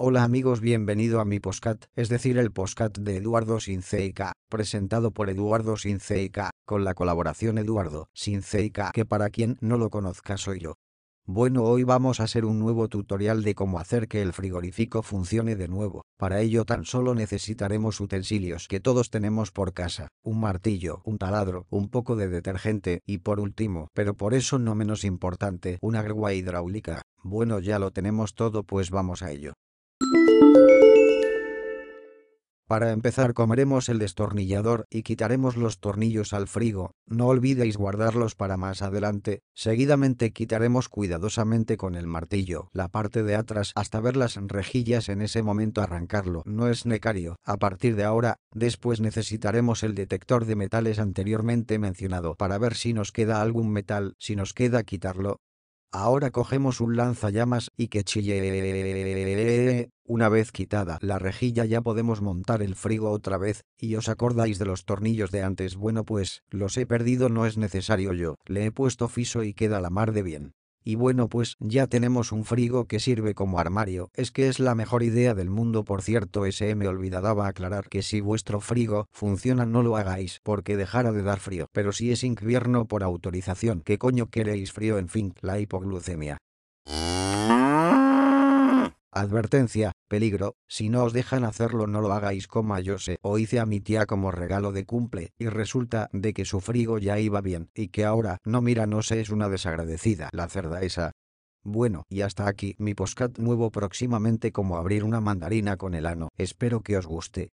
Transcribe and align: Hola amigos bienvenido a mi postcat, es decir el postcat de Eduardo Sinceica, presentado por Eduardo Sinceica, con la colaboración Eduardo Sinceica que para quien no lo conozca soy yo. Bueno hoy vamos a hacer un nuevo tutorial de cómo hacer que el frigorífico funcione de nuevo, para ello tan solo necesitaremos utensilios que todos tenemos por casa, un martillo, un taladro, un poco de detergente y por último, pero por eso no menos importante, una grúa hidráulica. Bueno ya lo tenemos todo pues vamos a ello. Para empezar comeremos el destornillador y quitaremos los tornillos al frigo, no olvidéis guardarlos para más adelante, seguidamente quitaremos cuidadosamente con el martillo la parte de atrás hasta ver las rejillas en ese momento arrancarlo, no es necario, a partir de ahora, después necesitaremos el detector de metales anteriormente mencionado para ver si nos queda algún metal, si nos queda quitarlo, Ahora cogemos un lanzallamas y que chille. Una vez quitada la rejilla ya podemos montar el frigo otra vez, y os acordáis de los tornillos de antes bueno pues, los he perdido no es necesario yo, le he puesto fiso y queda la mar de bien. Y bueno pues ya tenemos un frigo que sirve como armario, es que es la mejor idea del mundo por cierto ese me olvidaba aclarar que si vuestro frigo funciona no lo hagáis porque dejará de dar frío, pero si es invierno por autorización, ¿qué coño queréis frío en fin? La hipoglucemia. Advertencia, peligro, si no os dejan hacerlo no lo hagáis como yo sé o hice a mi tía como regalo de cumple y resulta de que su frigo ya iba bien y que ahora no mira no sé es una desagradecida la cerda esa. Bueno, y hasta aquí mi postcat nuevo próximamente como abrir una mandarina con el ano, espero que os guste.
Hola 0.00 0.22
amigos 0.22 0.60
bienvenido 0.60 1.18
a 1.18 1.24
mi 1.24 1.40
postcat, 1.40 1.86
es 1.96 2.08
decir 2.08 2.38
el 2.38 2.52
postcat 2.52 2.96
de 2.98 3.16
Eduardo 3.16 3.58
Sinceica, 3.58 4.30
presentado 4.48 5.10
por 5.10 5.28
Eduardo 5.28 5.76
Sinceica, 5.76 6.52
con 6.64 6.84
la 6.84 6.94
colaboración 6.94 7.58
Eduardo 7.58 8.08
Sinceica 8.14 8.92
que 8.94 9.04
para 9.04 9.28
quien 9.28 9.58
no 9.60 9.76
lo 9.76 9.90
conozca 9.90 10.36
soy 10.36 10.60
yo. 10.60 10.74
Bueno 11.26 11.64
hoy 11.64 11.82
vamos 11.82 12.20
a 12.20 12.22
hacer 12.22 12.44
un 12.44 12.60
nuevo 12.60 12.86
tutorial 12.86 13.42
de 13.42 13.56
cómo 13.56 13.80
hacer 13.80 14.06
que 14.06 14.22
el 14.22 14.32
frigorífico 14.32 15.02
funcione 15.02 15.56
de 15.56 15.66
nuevo, 15.66 16.04
para 16.16 16.42
ello 16.42 16.64
tan 16.64 16.84
solo 16.84 17.16
necesitaremos 17.16 17.98
utensilios 17.98 18.68
que 18.68 18.78
todos 18.78 19.10
tenemos 19.10 19.50
por 19.50 19.72
casa, 19.72 20.10
un 20.22 20.38
martillo, 20.38 21.02
un 21.06 21.18
taladro, 21.18 21.66
un 21.70 21.88
poco 21.88 22.14
de 22.14 22.28
detergente 22.28 23.00
y 23.04 23.18
por 23.18 23.40
último, 23.40 23.88
pero 23.94 24.14
por 24.14 24.34
eso 24.34 24.60
no 24.60 24.76
menos 24.76 25.02
importante, 25.02 25.76
una 25.82 26.02
grúa 26.02 26.34
hidráulica. 26.34 27.02
Bueno 27.24 27.58
ya 27.58 27.80
lo 27.80 27.90
tenemos 27.90 28.36
todo 28.36 28.62
pues 28.62 28.90
vamos 28.92 29.22
a 29.22 29.32
ello. 29.32 29.54
Para 32.68 32.92
empezar 32.92 33.32
comeremos 33.32 33.88
el 33.88 33.98
destornillador 33.98 34.84
y 34.90 35.02
quitaremos 35.02 35.56
los 35.56 35.80
tornillos 35.80 36.34
al 36.34 36.46
frigo, 36.46 36.92
no 37.06 37.28
olvidéis 37.28 37.78
guardarlos 37.78 38.34
para 38.34 38.58
más 38.58 38.82
adelante, 38.82 39.40
seguidamente 39.54 40.34
quitaremos 40.34 40.90
cuidadosamente 40.90 41.78
con 41.78 41.94
el 41.94 42.06
martillo 42.06 42.68
la 42.74 42.88
parte 42.88 43.22
de 43.22 43.36
atrás 43.36 43.72
hasta 43.74 44.00
ver 44.00 44.18
las 44.18 44.36
rejillas 44.36 45.08
en 45.08 45.22
ese 45.22 45.42
momento 45.42 45.80
arrancarlo, 45.80 46.42
no 46.44 46.68
es 46.68 46.84
necario, 46.84 47.36
a 47.42 47.56
partir 47.56 47.96
de 47.96 48.04
ahora, 48.04 48.36
después 48.52 49.00
necesitaremos 49.00 49.82
el 49.82 49.94
detector 49.94 50.44
de 50.44 50.56
metales 50.56 50.98
anteriormente 50.98 51.78
mencionado 51.78 52.34
para 52.34 52.58
ver 52.58 52.74
si 52.74 52.92
nos 52.92 53.12
queda 53.12 53.40
algún 53.40 53.72
metal, 53.72 54.14
si 54.18 54.36
nos 54.36 54.52
queda 54.52 54.82
quitarlo, 54.82 55.40
Ahora 55.90 56.30
cogemos 56.30 56.82
un 56.82 56.96
lanzallamas 56.96 57.70
y 57.74 57.88
que 57.88 58.04
chille. 58.04 58.38
Una 60.28 60.34
vez 60.34 60.52
quitada 60.52 60.98
la 61.00 61.18
rejilla 61.18 61.64
ya 61.64 61.80
podemos 61.80 62.20
montar 62.20 62.60
el 62.60 62.74
frigo 62.74 63.12
otra 63.12 63.38
vez, 63.38 63.64
y 63.78 63.94
os 63.94 64.10
acordáis 64.10 64.58
de 64.58 64.66
los 64.66 64.84
tornillos 64.84 65.30
de 65.30 65.42
antes 65.42 65.74
bueno 65.74 66.04
pues, 66.04 66.42
los 66.50 66.76
he 66.76 66.84
perdido 66.84 67.30
no 67.30 67.46
es 67.46 67.56
necesario 67.56 68.12
yo, 68.12 68.34
le 68.44 68.66
he 68.66 68.70
puesto 68.70 69.08
fiso 69.08 69.42
y 69.42 69.54
queda 69.54 69.80
la 69.80 69.88
mar 69.88 70.12
de 70.12 70.22
bien. 70.22 70.52
Y 70.84 70.96
bueno 70.96 71.30
pues 71.30 71.56
ya 71.60 71.86
tenemos 71.86 72.30
un 72.30 72.44
frigo 72.44 72.84
que 72.84 73.00
sirve 73.00 73.34
como 73.34 73.58
armario, 73.58 74.10
es 74.12 74.30
que 74.30 74.48
es 74.48 74.60
la 74.60 74.74
mejor 74.74 75.02
idea 75.02 75.32
del 75.32 75.48
mundo 75.48 75.82
por 75.82 76.02
cierto 76.02 76.44
ese 76.44 76.74
me 76.74 76.88
olvidaba 76.88 77.46
aclarar 77.46 77.88
que 77.88 78.02
si 78.02 78.20
vuestro 78.20 78.60
frigo 78.60 79.06
funciona 79.10 79.64
no 79.64 79.82
lo 79.82 79.96
hagáis 79.96 80.40
porque 80.42 80.76
dejará 80.76 81.10
de 81.10 81.22
dar 81.22 81.40
frío, 81.40 81.68
pero 81.72 81.92
si 81.92 82.12
es 82.12 82.22
invierno 82.22 82.84
por 82.84 83.02
autorización, 83.02 83.80
¿qué 83.80 83.96
coño 83.96 84.28
queréis 84.28 84.74
frío 84.74 84.98
en 84.98 85.08
fin? 85.08 85.32
La 85.40 85.58
hipoglucemia. 85.58 86.36
Advertencia, 89.10 89.92
peligro, 90.08 90.56
si 90.66 90.88
no 90.88 91.04
os 91.04 91.12
dejan 91.12 91.44
hacerlo 91.44 91.86
no 91.86 92.00
lo 92.00 92.12
hagáis 92.12 92.48
como 92.48 92.78
yo 92.80 92.98
sé 92.98 93.18
o 93.22 93.38
hice 93.38 93.60
a 93.60 93.66
mi 93.66 93.80
tía 93.80 94.06
como 94.06 94.30
regalo 94.30 94.72
de 94.72 94.84
cumple 94.84 95.32
y 95.38 95.46
resulta 95.46 96.08
de 96.12 96.32
que 96.32 96.44
su 96.44 96.60
frigo 96.60 96.98
ya 96.98 97.18
iba 97.18 97.40
bien 97.40 97.70
y 97.74 97.88
que 97.88 98.04
ahora 98.04 98.38
no 98.44 98.62
mira 98.62 98.86
no 98.86 99.02
sé 99.02 99.20
es 99.20 99.30
una 99.30 99.48
desagradecida 99.48 100.30
la 100.32 100.48
cerda 100.48 100.82
esa. 100.82 101.12
Bueno, 101.62 102.04
y 102.08 102.22
hasta 102.22 102.48
aquí 102.48 102.74
mi 102.78 102.94
postcat 102.94 103.38
nuevo 103.38 103.70
próximamente 103.70 104.52
como 104.52 104.76
abrir 104.76 105.04
una 105.04 105.20
mandarina 105.20 105.76
con 105.76 105.94
el 105.94 106.06
ano, 106.06 106.30
espero 106.36 106.80
que 106.80 106.96
os 106.96 107.06
guste. 107.06 107.50